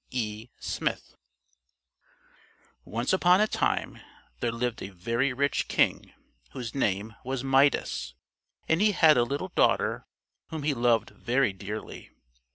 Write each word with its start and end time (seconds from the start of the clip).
E. 0.09 0.47
SMITH 0.59 1.13
Once 2.85 3.13
upon 3.13 3.39
a 3.39 3.45
time 3.45 3.99
there 4.39 4.51
lived 4.51 4.81
a 4.81 4.89
very 4.89 5.31
rich 5.31 5.67
King 5.67 6.11
whose 6.53 6.73
name 6.73 7.15
was 7.23 7.43
Midas, 7.43 8.15
and 8.67 8.81
he 8.81 8.93
had 8.93 9.15
a 9.15 9.21
little 9.23 9.49
daughter 9.49 10.07
whom 10.47 10.63
he 10.63 10.73
loved 10.73 11.11
very 11.11 11.53
dearly. 11.53 12.09